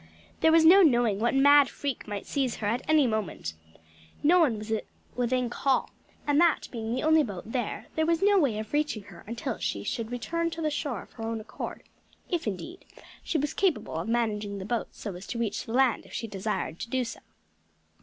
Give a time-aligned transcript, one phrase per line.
[0.39, 3.53] There was no knowing what mad freak might seize her at any moment;
[4.23, 4.73] no one was
[5.15, 5.91] within call,
[6.25, 9.59] and that being the only boat there, there was no way of reaching her until
[9.59, 11.83] she should return to the shore of her own accord;
[12.31, 12.83] if indeed,
[13.23, 16.25] she was capable of managing the boat so as to reach the land if she
[16.25, 17.19] desired to do so.